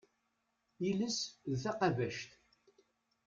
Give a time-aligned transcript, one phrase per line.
[0.89, 1.19] Iles
[1.49, 2.29] d taqabact.